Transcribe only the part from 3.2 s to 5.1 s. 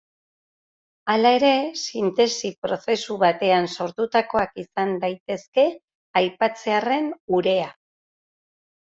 batean sortutakoak izan